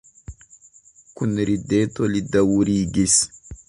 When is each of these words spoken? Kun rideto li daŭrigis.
Kun 1.21 1.37
rideto 1.51 2.11
li 2.17 2.27
daŭrigis. 2.39 3.25